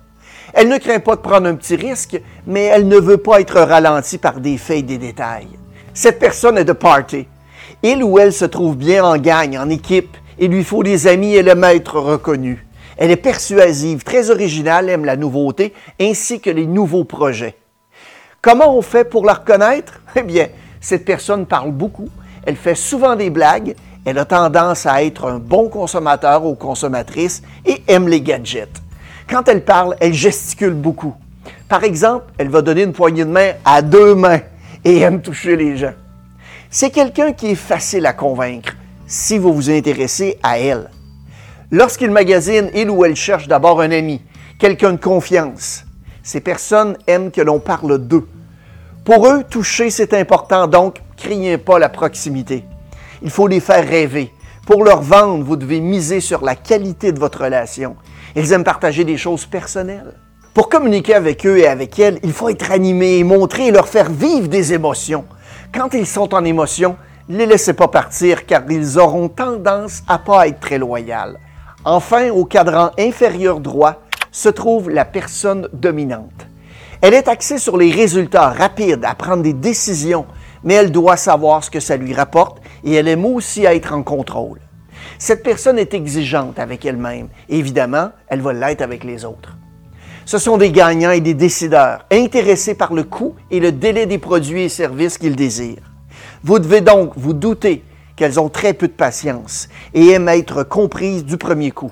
Elle 0.60 0.70
ne 0.70 0.80
craint 0.80 0.98
pas 0.98 1.16
de 1.16 1.22
prendre 1.22 1.48
un 1.48 1.54
petit 1.54 1.76
risque, 1.76 2.20
mais 2.48 2.64
elle 2.64 2.88
ne 2.88 2.98
veut 2.98 3.20
pas 3.20 3.42
être 3.42 3.62
ralentie 3.62 4.18
par 4.18 4.40
des 4.40 4.58
faits 4.58 4.80
et 4.80 4.82
des 4.82 4.98
détails. 4.98 5.50
Cette 5.94 6.18
personne 6.18 6.58
est 6.58 6.66
de 6.66 6.74
party. 6.74 7.28
Il 7.84 8.04
ou 8.04 8.18
elle 8.18 8.34
se 8.34 8.46
trouve 8.46 8.76
bien 8.76 9.06
en 9.06 9.20
gang, 9.20 9.56
en 9.56 9.70
équipe. 9.70 10.18
Il 10.40 10.50
lui 10.50 10.64
faut 10.64 10.82
des 10.82 11.06
amis 11.06 11.36
et 11.36 11.44
le 11.44 11.54
maître 11.54 12.00
reconnu. 12.00 12.66
Elle 12.98 13.12
est 13.12 13.18
persuasive, 13.18 14.04
très 14.04 14.32
originale, 14.32 14.90
aime 14.90 15.06
la 15.06 15.16
nouveauté 15.16 15.76
ainsi 16.02 16.40
que 16.40 16.50
les 16.50 16.66
nouveaux 16.66 17.04
projets. 17.04 17.56
Comment 18.42 18.76
on 18.76 18.82
fait 18.82 19.06
pour 19.06 19.26
la 19.26 19.36
reconnaître? 19.36 20.02
Eh 20.16 20.24
bien, 20.24 20.48
cette 20.82 21.06
personne 21.06 21.46
parle 21.46 21.70
beaucoup, 21.70 22.10
elle 22.48 22.56
fait 22.56 22.74
souvent 22.74 23.16
des 23.16 23.30
blagues, 23.30 23.76
elle 24.06 24.18
a 24.18 24.26
tendance 24.26 24.88
à 24.88 25.04
être 25.04 25.28
un 25.28 25.38
bon 25.38 25.70
consommateur 25.70 26.46
ou 26.46 26.56
consommatrice 26.56 27.44
et 27.64 27.84
aime 27.88 28.08
les 28.08 28.22
gadgets. 28.22 28.82
Quand 29.30 29.48
elle 29.50 29.64
parle, 29.64 29.96
elle 30.00 30.14
gesticule 30.14 30.74
beaucoup. 30.74 31.14
Par 31.68 31.84
exemple, 31.84 32.26
elle 32.38 32.50
va 32.50 32.62
donner 32.62 32.84
une 32.84 32.94
poignée 32.94 33.26
de 33.26 33.30
main 33.30 33.52
à 33.66 33.82
deux 33.82 34.16
mains 34.16 34.40
et 34.86 35.00
aime 35.00 35.22
toucher 35.22 35.58
les 35.58 35.76
gens. 35.76 35.94
C'est 36.70 36.92
quelqu'un 36.92 37.34
qui 37.34 37.52
est 37.52 37.56
facile 37.56 38.06
à 38.06 38.14
convaincre 38.14 38.76
si 39.06 39.38
vous 39.38 39.54
vous 39.54 39.70
intéressez 39.70 40.38
à 40.44 40.60
elle. 40.60 40.90
Lorsqu'il 41.72 42.12
magasine, 42.12 42.70
il 42.74 42.90
ou 42.90 43.04
elle 43.04 43.16
cherche 43.16 43.48
d'abord 43.50 43.82
un 43.82 43.92
ami, 43.92 44.22
quelqu'un 44.60 44.94
de 44.94 44.98
confiance. 44.98 45.84
Ces 46.24 46.40
personnes 46.40 46.98
aiment 47.08 47.32
que 47.32 47.42
l'on 47.42 47.60
parle 47.60 47.98
d'eux. 47.98 48.28
Pour 49.04 49.28
eux, 49.28 49.44
toucher, 49.50 49.90
c'est 49.90 50.14
important, 50.14 50.68
donc 50.68 51.02
criez 51.18 51.58
pas 51.58 51.80
la 51.80 51.90
proximité. 51.90 52.64
Il 53.22 53.30
faut 53.30 53.48
les 53.48 53.60
faire 53.60 53.86
rêver. 53.86 54.32
Pour 54.66 54.84
leur 54.84 55.02
vendre, 55.02 55.44
vous 55.44 55.56
devez 55.56 55.80
miser 55.80 56.20
sur 56.20 56.44
la 56.44 56.56
qualité 56.56 57.12
de 57.12 57.20
votre 57.20 57.44
relation. 57.44 57.96
Ils 58.38 58.54
aiment 58.54 58.64
partager 58.64 59.04
des 59.04 59.18
choses 59.18 59.48
personnelles. 59.48 60.14
Pour 60.54 60.70
communiquer 60.70 61.16
avec 61.16 61.44
eux 61.48 61.58
et 61.58 61.66
avec 61.66 61.98
elles, 61.98 62.20
il 62.22 62.32
faut 62.32 62.50
être 62.50 62.72
animé 62.72 63.18
et 63.18 63.24
montrer 63.24 63.68
et 63.68 63.72
leur 63.72 63.88
faire 63.88 64.12
vivre 64.12 64.48
des 64.48 64.74
émotions. 64.74 65.26
Quand 65.74 65.96
ils 65.96 66.06
sont 66.06 66.36
en 66.36 66.46
émotion, 66.46 66.98
ne 67.30 67.38
les 67.40 67.48
laissez 67.48 67.74
pas 67.74 67.88
partir 67.88 68.46
car 68.46 68.62
ils 68.70 69.00
auront 69.00 69.28
tendance 69.28 70.04
à 70.08 70.20
pas 70.20 70.48
être 70.48 70.60
très 70.60 70.78
loyaux. 70.78 71.36
Enfin, 71.84 72.30
au 72.30 72.46
cadran 72.46 72.92
inférieur 73.00 73.60
droit 73.60 74.04
se 74.32 74.50
trouve 74.50 74.92
la 74.92 75.06
personne 75.06 75.68
dominante. 75.74 76.46
Elle 77.02 77.16
est 77.16 77.28
axée 77.28 77.58
sur 77.58 77.76
les 77.76 77.90
résultats 77.90 78.50
rapides, 78.50 79.04
à 79.04 79.16
prendre 79.16 79.42
des 79.42 79.54
décisions, 79.54 80.28
mais 80.64 80.76
elle 80.76 80.92
doit 80.92 81.18
savoir 81.18 81.64
ce 81.64 81.72
que 81.72 81.80
ça 81.80 81.98
lui 81.98 82.14
rapporte 82.14 82.60
et 82.84 82.94
elle 82.94 83.08
aime 83.08 83.26
aussi 83.26 83.66
être 83.66 83.94
en 83.94 84.04
contrôle. 84.04 84.60
Cette 85.20 85.44
personne 85.44 85.80
est 85.80 85.94
exigeante 85.94 86.60
avec 86.60 86.86
elle-même. 86.86 87.30
Évidemment, 87.50 88.12
elle 88.28 88.42
va 88.42 88.54
l'être 88.54 88.82
avec 88.82 89.04
les 89.04 89.26
autres. 89.26 89.58
Ce 90.26 90.38
sont 90.38 90.58
des 90.58 90.72
gagnants 90.72 91.12
et 91.12 91.22
des 91.22 91.34
décideurs, 91.34 92.06
intéressés 92.12 92.76
par 92.76 92.94
le 92.94 93.04
coût 93.04 93.36
et 93.50 93.60
le 93.60 93.72
délai 93.72 94.06
des 94.06 94.18
produits 94.18 94.64
et 94.64 94.70
services 94.70 95.18
qu'ils 95.18 95.38
désirent. 95.38 95.92
Vous 96.44 96.60
devez 96.60 96.82
donc 96.82 97.14
vous 97.16 97.34
douter 97.34 97.84
qu'elles 98.16 98.40
ont 98.40 98.50
très 98.50 98.74
peu 98.74 98.88
de 98.88 98.94
patience 98.94 99.70
et 99.94 100.10
aiment 100.10 100.28
être 100.28 100.64
comprises 100.64 101.24
du 101.24 101.38
premier 101.38 101.72
coup. 101.72 101.92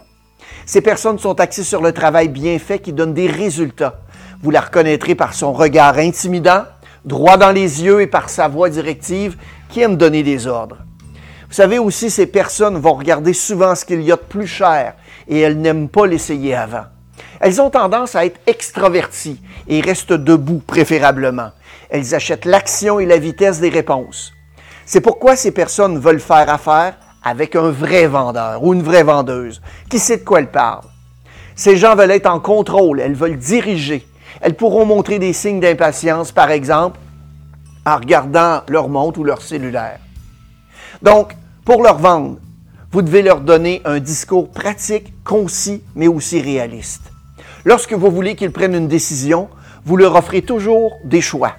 Ces 0.66 0.82
personnes 0.82 1.20
sont 1.20 1.40
axées 1.40 1.64
sur 1.64 1.82
le 1.82 1.94
travail 1.94 2.28
bien 2.28 2.60
fait 2.60 2.80
qui 2.80 2.92
donne 2.92 3.14
des 3.14 3.28
résultats. 3.28 4.02
Vous 4.42 4.52
la 4.52 4.62
reconnaîtrez 4.62 5.16
par 5.16 5.34
son 5.34 5.54
regard 5.54 5.98
intimidant, 5.98 6.64
droit 7.06 7.38
dans 7.38 7.52
les 7.52 7.84
yeux 7.84 8.02
et 8.02 8.08
par 8.08 8.30
sa 8.30 8.48
voix 8.48 8.70
directive 8.70 9.38
qui 9.70 9.82
aime 9.82 9.96
donner 9.96 10.24
des 10.24 10.48
ordres. 10.48 10.80
Vous 11.56 11.62
savez 11.62 11.80
aussi, 11.80 12.10
ces 12.10 12.26
personnes 12.26 12.78
vont 12.78 12.96
regarder 12.96 13.32
souvent 13.32 13.76
ce 13.76 13.86
qu'il 13.86 14.02
y 14.02 14.12
a 14.12 14.18
de 14.18 14.22
plus 14.22 14.46
cher 14.46 14.94
et 15.30 15.40
elles 15.40 15.58
n'aiment 15.58 15.88
pas 15.88 16.06
l'essayer 16.06 16.54
avant. 16.54 16.84
Elles 17.40 17.62
ont 17.62 17.70
tendance 17.70 18.14
à 18.14 18.26
être 18.26 18.42
extraverties 18.46 19.42
et 19.70 19.80
restent 19.80 20.12
debout 20.12 20.62
préférablement. 20.68 21.52
Elles 21.90 22.14
achètent 22.14 22.44
l'action 22.44 23.00
et 23.00 23.06
la 23.06 23.20
vitesse 23.20 23.62
des 23.62 23.70
réponses. 23.70 24.34
C'est 24.86 25.00
pourquoi 25.00 25.38
ces 25.38 25.52
personnes 25.52 25.98
veulent 25.98 26.20
faire 26.20 26.50
affaire 26.50 26.98
avec 27.24 27.56
un 27.56 27.72
vrai 27.72 28.06
vendeur 28.08 28.62
ou 28.62 28.74
une 28.74 28.84
vraie 28.84 29.04
vendeuse 29.04 29.62
qui 29.90 29.98
sait 29.98 30.18
de 30.18 30.26
quoi 30.26 30.40
elle 30.40 30.52
parle. 30.52 30.84
Ces 31.56 31.78
gens 31.78 31.96
veulent 31.96 32.12
être 32.12 32.30
en 32.30 32.42
contrôle, 32.42 33.00
elles 33.00 33.16
veulent 33.16 33.40
diriger. 33.40 34.06
Elles 34.42 34.56
pourront 34.56 34.86
montrer 34.86 35.20
des 35.20 35.32
signes 35.32 35.62
d'impatience, 35.62 36.34
par 36.34 36.52
exemple, 36.52 37.00
en 37.86 37.96
regardant 37.96 38.60
leur 38.68 38.90
montre 38.90 39.20
ou 39.20 39.24
leur 39.24 39.42
cellulaire. 39.42 40.00
Donc, 41.02 41.34
pour 41.65 41.81
leur 41.81 41.98
vendre, 41.98 42.38
vous 42.91 43.01
devez 43.01 43.24
leur 43.24 43.41
donner 43.41 43.81
un 43.86 44.00
discours 44.00 44.51
pratique, 44.51 45.13
concis, 45.24 45.81
mais 45.95 46.07
aussi 46.07 46.39
réaliste. 46.39 47.12
Lorsque 47.65 47.93
vous 47.93 48.12
voulez 48.12 48.36
qu'ils 48.36 48.51
prennent 48.51 48.75
une 48.75 48.88
décision, 48.88 49.50
vous 49.84 49.98
leur 49.98 50.15
offrez 50.15 50.43
toujours 50.43 50.98
des 51.03 51.22
choix. 51.22 51.53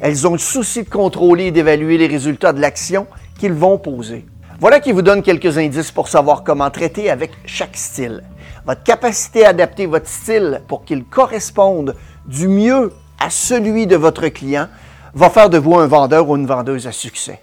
Elles 0.00 0.26
ont 0.26 0.32
le 0.32 0.38
souci 0.38 0.82
de 0.82 0.88
contrôler 0.88 1.44
et 1.44 1.50
d'évaluer 1.50 1.98
les 1.98 2.06
résultats 2.06 2.54
de 2.54 2.60
l'action 2.60 3.06
qu'ils 3.38 3.52
vont 3.52 3.76
poser. 3.76 4.24
Voilà 4.60 4.80
qui 4.80 4.92
vous 4.92 5.02
donne 5.02 5.22
quelques 5.22 5.58
indices 5.58 5.92
pour 5.92 6.08
savoir 6.08 6.42
comment 6.42 6.70
traiter 6.70 7.10
avec 7.10 7.32
chaque 7.44 7.76
style. 7.76 8.22
Votre 8.66 8.82
capacité 8.82 9.44
à 9.44 9.50
adapter 9.50 9.84
votre 9.84 10.08
style 10.08 10.62
pour 10.68 10.86
qu'il 10.86 11.04
corresponde 11.04 11.96
du 12.26 12.48
mieux 12.48 12.92
à 13.20 13.28
celui 13.28 13.86
de 13.86 13.96
votre 13.96 14.26
client 14.28 14.68
va 15.12 15.28
faire 15.28 15.50
de 15.50 15.58
vous 15.58 15.74
un 15.74 15.86
vendeur 15.86 16.30
ou 16.30 16.36
une 16.36 16.46
vendeuse 16.46 16.86
à 16.86 16.92
succès. 16.92 17.42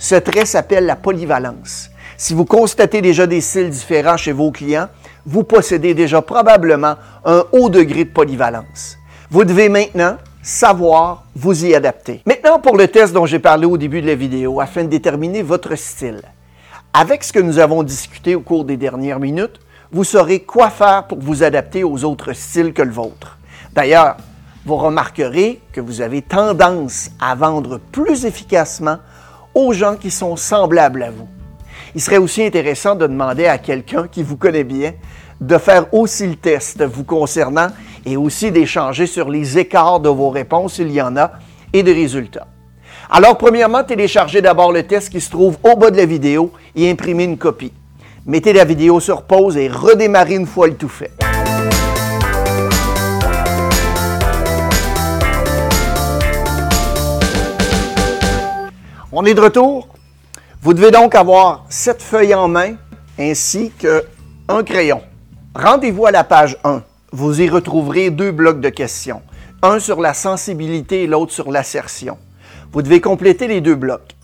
Ce 0.00 0.14
trait 0.14 0.46
s'appelle 0.46 0.86
la 0.86 0.96
polyvalence. 0.96 1.90
Si 2.16 2.32
vous 2.32 2.46
constatez 2.46 3.02
déjà 3.02 3.26
des 3.26 3.42
styles 3.42 3.68
différents 3.68 4.16
chez 4.16 4.32
vos 4.32 4.50
clients, 4.50 4.88
vous 5.26 5.44
possédez 5.44 5.92
déjà 5.92 6.22
probablement 6.22 6.94
un 7.26 7.44
haut 7.52 7.68
degré 7.68 8.06
de 8.06 8.10
polyvalence. 8.10 8.96
Vous 9.30 9.44
devez 9.44 9.68
maintenant 9.68 10.16
savoir 10.42 11.26
vous 11.36 11.66
y 11.66 11.74
adapter. 11.74 12.22
Maintenant 12.24 12.58
pour 12.58 12.78
le 12.78 12.88
test 12.88 13.12
dont 13.12 13.26
j'ai 13.26 13.40
parlé 13.40 13.66
au 13.66 13.76
début 13.76 14.00
de 14.00 14.06
la 14.06 14.14
vidéo 14.14 14.58
afin 14.58 14.84
de 14.84 14.88
déterminer 14.88 15.42
votre 15.42 15.76
style. 15.76 16.22
Avec 16.94 17.22
ce 17.22 17.34
que 17.34 17.38
nous 17.38 17.58
avons 17.58 17.82
discuté 17.82 18.34
au 18.34 18.40
cours 18.40 18.64
des 18.64 18.78
dernières 18.78 19.20
minutes, 19.20 19.60
vous 19.92 20.04
saurez 20.04 20.40
quoi 20.40 20.70
faire 20.70 21.08
pour 21.08 21.18
vous 21.18 21.42
adapter 21.42 21.84
aux 21.84 22.04
autres 22.04 22.32
styles 22.32 22.72
que 22.72 22.80
le 22.80 22.90
vôtre. 22.90 23.36
D'ailleurs, 23.74 24.16
vous 24.64 24.76
remarquerez 24.76 25.60
que 25.74 25.82
vous 25.82 26.00
avez 26.00 26.22
tendance 26.22 27.10
à 27.20 27.34
vendre 27.34 27.78
plus 27.92 28.24
efficacement 28.24 28.96
aux 29.60 29.72
gens 29.72 29.96
qui 29.96 30.10
sont 30.10 30.36
semblables 30.36 31.02
à 31.02 31.10
vous. 31.10 31.28
Il 31.94 32.00
serait 32.00 32.18
aussi 32.18 32.42
intéressant 32.42 32.94
de 32.94 33.06
demander 33.06 33.46
à 33.46 33.58
quelqu'un 33.58 34.06
qui 34.08 34.22
vous 34.22 34.36
connaît 34.36 34.64
bien 34.64 34.92
de 35.40 35.58
faire 35.58 35.92
aussi 35.92 36.26
le 36.26 36.36
test 36.36 36.82
vous 36.82 37.04
concernant 37.04 37.68
et 38.04 38.16
aussi 38.16 38.50
d'échanger 38.50 39.06
sur 39.06 39.30
les 39.30 39.58
écarts 39.58 40.00
de 40.00 40.08
vos 40.08 40.30
réponses, 40.30 40.74
s'il 40.74 40.90
y 40.90 41.00
en 41.00 41.16
a, 41.16 41.32
et 41.72 41.82
des 41.82 41.92
résultats. 41.92 42.46
Alors, 43.10 43.36
premièrement, 43.38 43.82
téléchargez 43.82 44.40
d'abord 44.40 44.72
le 44.72 44.82
test 44.82 45.10
qui 45.10 45.20
se 45.20 45.30
trouve 45.30 45.56
au 45.62 45.76
bas 45.76 45.90
de 45.90 45.96
la 45.96 46.06
vidéo 46.06 46.52
et 46.76 46.90
imprimez 46.90 47.24
une 47.24 47.38
copie. 47.38 47.72
Mettez 48.26 48.52
la 48.52 48.64
vidéo 48.64 49.00
sur 49.00 49.22
pause 49.22 49.56
et 49.56 49.68
redémarrez 49.68 50.36
une 50.36 50.46
fois 50.46 50.68
le 50.68 50.74
tout 50.74 50.88
fait. 50.88 51.19
On 59.12 59.24
est 59.24 59.34
de 59.34 59.40
retour. 59.40 59.88
Vous 60.62 60.72
devez 60.72 60.92
donc 60.92 61.16
avoir 61.16 61.64
cette 61.68 62.00
feuille 62.00 62.32
en 62.32 62.46
main 62.46 62.76
ainsi 63.18 63.72
qu'un 63.72 64.62
crayon. 64.62 65.02
Rendez-vous 65.52 66.06
à 66.06 66.12
la 66.12 66.22
page 66.22 66.56
1. 66.62 66.84
Vous 67.10 67.42
y 67.42 67.48
retrouverez 67.48 68.10
deux 68.10 68.30
blocs 68.30 68.60
de 68.60 68.68
questions, 68.68 69.20
un 69.62 69.80
sur 69.80 70.00
la 70.00 70.14
sensibilité 70.14 71.02
et 71.02 71.06
l'autre 71.08 71.32
sur 71.32 71.50
l'assertion. 71.50 72.18
Vous 72.70 72.82
devez 72.82 73.00
compléter 73.00 73.48
les 73.48 73.60
deux 73.60 73.74
blocs. 73.74 74.14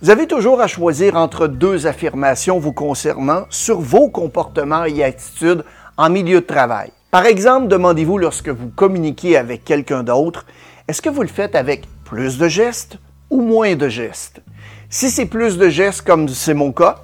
Vous 0.00 0.10
avez 0.10 0.28
toujours 0.28 0.60
à 0.60 0.68
choisir 0.68 1.16
entre 1.16 1.48
deux 1.48 1.88
affirmations 1.88 2.60
vous 2.60 2.72
concernant 2.72 3.46
sur 3.50 3.80
vos 3.80 4.08
comportements 4.10 4.84
et 4.84 5.02
attitudes 5.02 5.64
en 5.96 6.08
milieu 6.08 6.40
de 6.40 6.46
travail. 6.46 6.92
Par 7.10 7.26
exemple, 7.26 7.66
demandez-vous 7.66 8.18
lorsque 8.18 8.50
vous 8.50 8.68
communiquez 8.68 9.36
avec 9.36 9.64
quelqu'un 9.64 10.04
d'autre, 10.04 10.46
est-ce 10.86 11.02
que 11.02 11.10
vous 11.10 11.22
le 11.22 11.28
faites 11.28 11.56
avec 11.56 11.88
plus 12.04 12.38
de 12.38 12.46
gestes 12.46 12.98
ou 13.30 13.40
moins 13.42 13.74
de 13.76 13.88
gestes. 13.88 14.40
Si 14.88 15.10
c'est 15.10 15.26
plus 15.26 15.58
de 15.58 15.68
gestes, 15.68 16.02
comme 16.02 16.28
c'est 16.28 16.54
mon 16.54 16.72
cas, 16.72 16.96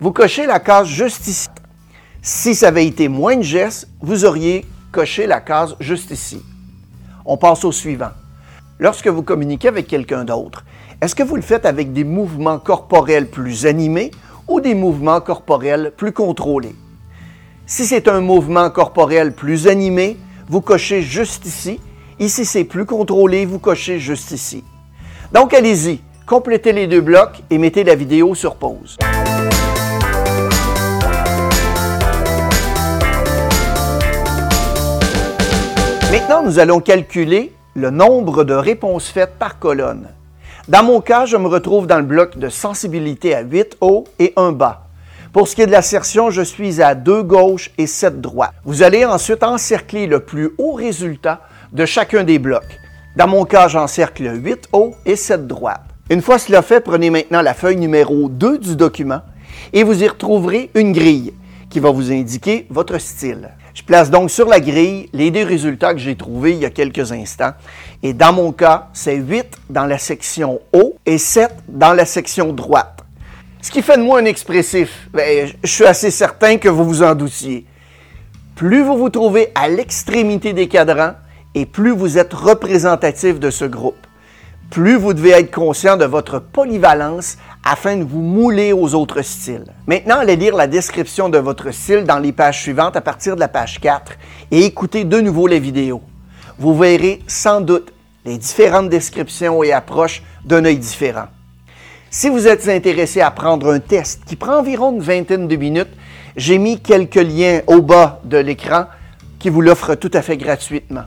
vous 0.00 0.12
cochez 0.12 0.46
la 0.46 0.60
case 0.60 0.88
juste 0.88 1.26
ici. 1.28 1.48
Si 2.22 2.54
ça 2.54 2.68
avait 2.68 2.86
été 2.86 3.08
moins 3.08 3.36
de 3.36 3.42
gestes, 3.42 3.88
vous 4.00 4.24
auriez 4.24 4.64
coché 4.92 5.26
la 5.26 5.40
case 5.40 5.76
juste 5.80 6.10
ici. 6.10 6.42
On 7.24 7.36
passe 7.36 7.64
au 7.64 7.72
suivant. 7.72 8.10
Lorsque 8.78 9.08
vous 9.08 9.22
communiquez 9.22 9.68
avec 9.68 9.86
quelqu'un 9.86 10.24
d'autre, 10.24 10.64
Est-ce 11.00 11.14
que 11.14 11.22
vous 11.22 11.36
le 11.36 11.42
faites 11.42 11.64
avec 11.64 11.92
des 11.92 12.02
mouvements 12.02 12.58
corporels 12.58 13.28
plus 13.28 13.66
animés 13.66 14.10
ou 14.48 14.60
des 14.60 14.74
mouvements 14.74 15.20
corporels 15.20 15.92
plus 15.96 16.10
contrôlés? 16.10 16.74
Si 17.66 17.86
c'est 17.86 18.08
un 18.08 18.20
mouvement 18.20 18.68
corporel 18.70 19.32
plus 19.32 19.68
animé, 19.68 20.16
vous 20.48 20.60
cochez 20.60 21.02
juste 21.02 21.46
ici. 21.46 21.78
Ici, 22.18 22.44
c'est 22.44 22.64
plus 22.64 22.84
contrôlé, 22.84 23.46
vous 23.46 23.60
cochez 23.60 24.00
juste 24.00 24.32
ici. 24.32 24.64
Donc, 25.30 25.52
allez-y, 25.52 26.00
complétez 26.24 26.72
les 26.72 26.86
deux 26.86 27.02
blocs 27.02 27.42
et 27.50 27.58
mettez 27.58 27.84
la 27.84 27.94
vidéo 27.94 28.34
sur 28.34 28.56
pause. 28.56 28.96
Maintenant, 36.10 36.42
nous 36.42 36.58
allons 36.58 36.80
calculer 36.80 37.52
le 37.74 37.90
nombre 37.90 38.44
de 38.44 38.54
réponses 38.54 39.08
faites 39.08 39.34
par 39.38 39.58
colonne. 39.58 40.08
Dans 40.66 40.82
mon 40.82 41.02
cas, 41.02 41.26
je 41.26 41.36
me 41.36 41.46
retrouve 41.46 41.86
dans 41.86 41.98
le 41.98 42.04
bloc 42.04 42.38
de 42.38 42.48
sensibilité 42.48 43.34
à 43.34 43.42
8 43.42 43.76
hauts 43.82 44.04
et 44.18 44.32
1 44.36 44.52
bas. 44.52 44.86
Pour 45.34 45.46
ce 45.46 45.54
qui 45.54 45.60
est 45.60 45.66
de 45.66 45.72
l'assertion, 45.72 46.30
je 46.30 46.40
suis 46.40 46.80
à 46.80 46.94
2 46.94 47.22
gauche 47.22 47.70
et 47.76 47.86
7 47.86 48.22
droite. 48.22 48.54
Vous 48.64 48.82
allez 48.82 49.04
ensuite 49.04 49.42
encercler 49.42 50.06
le 50.06 50.20
plus 50.20 50.52
haut 50.56 50.72
résultat 50.72 51.42
de 51.72 51.84
chacun 51.84 52.24
des 52.24 52.38
blocs. 52.38 52.78
Dans 53.18 53.26
mon 53.26 53.44
cas, 53.44 53.66
j'encercle 53.66 54.30
8 54.32 54.68
hauts 54.72 54.94
et 55.04 55.16
7 55.16 55.48
droite. 55.48 55.82
Une 56.08 56.22
fois 56.22 56.38
cela 56.38 56.62
fait, 56.62 56.80
prenez 56.80 57.10
maintenant 57.10 57.42
la 57.42 57.52
feuille 57.52 57.76
numéro 57.76 58.28
2 58.28 58.58
du 58.58 58.76
document 58.76 59.22
et 59.72 59.82
vous 59.82 60.04
y 60.04 60.06
retrouverez 60.06 60.70
une 60.76 60.92
grille 60.92 61.34
qui 61.68 61.80
va 61.80 61.90
vous 61.90 62.12
indiquer 62.12 62.68
votre 62.70 62.96
style. 62.98 63.50
Je 63.74 63.82
place 63.82 64.12
donc 64.12 64.30
sur 64.30 64.48
la 64.48 64.60
grille 64.60 65.08
les 65.12 65.32
deux 65.32 65.42
résultats 65.42 65.94
que 65.94 65.98
j'ai 65.98 66.14
trouvés 66.14 66.52
il 66.52 66.58
y 66.58 66.64
a 66.64 66.70
quelques 66.70 67.10
instants. 67.10 67.54
Et 68.04 68.12
dans 68.12 68.32
mon 68.32 68.52
cas, 68.52 68.86
c'est 68.92 69.16
8 69.16 69.46
dans 69.68 69.86
la 69.86 69.98
section 69.98 70.60
haut 70.72 70.94
et 71.04 71.18
7 71.18 71.50
dans 71.66 71.94
la 71.94 72.06
section 72.06 72.52
droite. 72.52 73.00
Ce 73.60 73.72
qui 73.72 73.82
fait 73.82 73.96
de 73.96 74.02
moi 74.04 74.20
un 74.20 74.26
expressif, 74.26 75.08
ben, 75.12 75.50
je 75.64 75.68
suis 75.68 75.86
assez 75.86 76.12
certain 76.12 76.56
que 76.58 76.68
vous 76.68 76.84
vous 76.84 77.02
en 77.02 77.16
doutiez. 77.16 77.66
Plus 78.54 78.84
vous 78.84 78.96
vous 78.96 79.10
trouvez 79.10 79.48
à 79.56 79.68
l'extrémité 79.68 80.52
des 80.52 80.68
cadrans 80.68 81.14
et 81.54 81.66
plus 81.66 81.92
vous 81.92 82.18
êtes 82.18 82.34
représentatif 82.34 83.40
de 83.40 83.50
ce 83.50 83.64
groupe 83.64 84.06
plus 84.70 84.96
vous 84.96 85.14
devez 85.14 85.30
être 85.30 85.50
conscient 85.50 85.96
de 85.96 86.04
votre 86.04 86.38
polyvalence 86.38 87.38
afin 87.64 87.96
de 87.96 88.04
vous 88.04 88.20
mouler 88.20 88.72
aux 88.72 88.94
autres 88.94 89.22
styles. 89.22 89.64
Maintenant, 89.86 90.18
allez 90.18 90.36
lire 90.36 90.56
la 90.56 90.66
description 90.66 91.28
de 91.28 91.38
votre 91.38 91.70
style 91.70 92.04
dans 92.04 92.18
les 92.18 92.32
pages 92.32 92.60
suivantes 92.60 92.96
à 92.96 93.00
partir 93.00 93.34
de 93.34 93.40
la 93.40 93.48
page 93.48 93.80
4 93.80 94.12
et 94.50 94.64
écoutez 94.64 95.04
de 95.04 95.20
nouveau 95.20 95.46
les 95.46 95.60
vidéos. 95.60 96.02
Vous 96.58 96.76
verrez 96.76 97.20
sans 97.26 97.60
doute 97.60 97.92
les 98.24 98.36
différentes 98.36 98.90
descriptions 98.90 99.62
et 99.62 99.72
approches 99.72 100.22
d'un 100.44 100.64
œil 100.64 100.78
différent. 100.78 101.28
Si 102.10 102.28
vous 102.28 102.46
êtes 102.46 102.68
intéressé 102.68 103.20
à 103.20 103.30
prendre 103.30 103.72
un 103.72 103.80
test 103.80 104.22
qui 104.26 104.36
prend 104.36 104.58
environ 104.58 104.92
une 104.92 105.00
vingtaine 105.00 105.48
de 105.48 105.56
minutes, 105.56 105.88
j'ai 106.36 106.58
mis 106.58 106.80
quelques 106.80 107.16
liens 107.16 107.60
au 107.66 107.80
bas 107.80 108.20
de 108.24 108.38
l'écran 108.38 108.86
qui 109.38 109.50
vous 109.50 109.60
l'offrent 109.60 109.94
tout 109.94 110.10
à 110.12 110.20
fait 110.20 110.36
gratuitement. 110.36 111.04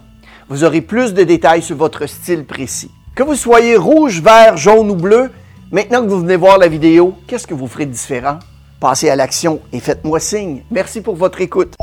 Vous 0.51 0.65
aurez 0.65 0.81
plus 0.81 1.13
de 1.13 1.23
détails 1.23 1.61
sur 1.61 1.77
votre 1.77 2.07
style 2.07 2.43
précis. 2.43 2.91
Que 3.15 3.23
vous 3.23 3.35
soyez 3.35 3.77
rouge, 3.77 4.21
vert, 4.21 4.57
jaune 4.57 4.91
ou 4.91 4.95
bleu, 4.95 5.31
maintenant 5.71 6.03
que 6.03 6.09
vous 6.09 6.19
venez 6.19 6.35
voir 6.35 6.57
la 6.57 6.67
vidéo, 6.67 7.13
qu'est-ce 7.25 7.47
que 7.47 7.53
vous 7.53 7.67
ferez 7.67 7.85
de 7.85 7.93
différent? 7.93 8.37
Passez 8.81 9.09
à 9.09 9.15
l'action 9.15 9.61
et 9.71 9.79
faites-moi 9.79 10.19
signe. 10.19 10.63
Merci 10.69 10.99
pour 10.99 11.15
votre 11.15 11.39
écoute. 11.39 11.77